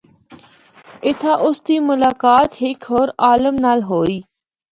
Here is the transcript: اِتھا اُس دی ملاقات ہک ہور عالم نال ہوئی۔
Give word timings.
اِتھا 1.05 1.33
اُس 1.43 1.57
دی 1.65 1.75
ملاقات 1.89 2.49
ہک 2.61 2.79
ہور 2.89 3.07
عالم 3.25 3.55
نال 3.63 3.79
ہوئی۔ 3.89 4.17